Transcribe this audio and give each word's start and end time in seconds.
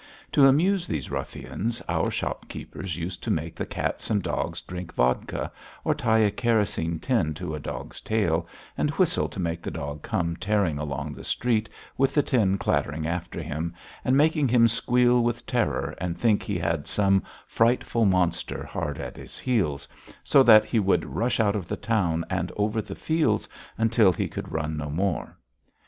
To 0.31 0.47
amuse 0.47 0.87
these 0.87 1.11
ruffians 1.11 1.79
our 1.87 2.09
shopkeepers 2.09 2.97
used 2.97 3.21
to 3.21 3.29
make 3.29 3.53
the 3.53 3.67
cats 3.67 4.09
and 4.09 4.23
dogs 4.23 4.59
drink 4.59 4.91
vodka, 4.95 5.51
or 5.83 5.93
tie 5.93 6.17
a 6.17 6.31
kerosene 6.31 6.97
tin 6.97 7.35
to 7.35 7.53
a 7.53 7.59
dog's 7.59 8.01
tail, 8.01 8.47
and 8.75 8.89
whistle 8.89 9.29
to 9.29 9.39
make 9.39 9.61
the 9.61 9.69
dog 9.69 10.01
come 10.01 10.35
tearing 10.37 10.79
along 10.79 11.13
the 11.13 11.23
street 11.23 11.69
with 11.99 12.15
the 12.15 12.23
tin 12.23 12.57
clattering 12.57 13.05
after 13.05 13.43
him, 13.43 13.75
and 14.03 14.17
making 14.17 14.47
him 14.47 14.67
squeal 14.67 15.21
with 15.23 15.45
terror 15.45 15.93
and 15.99 16.17
think 16.17 16.41
he 16.41 16.57
had 16.57 16.87
some 16.87 17.21
frightful 17.45 18.03
monster 18.05 18.65
hard 18.65 18.97
at 18.97 19.17
his 19.17 19.37
heels, 19.37 19.87
so 20.23 20.41
that 20.41 20.65
he 20.65 20.79
would 20.79 21.05
rush 21.13 21.39
out 21.39 21.55
of 21.55 21.67
the 21.67 21.77
town 21.77 22.25
and 22.27 22.51
over 22.57 22.81
the 22.81 22.95
fields 22.95 23.47
until 23.77 24.11
he 24.11 24.27
could 24.27 24.51
run 24.51 24.75
no 24.77 24.89
more. 24.89 25.37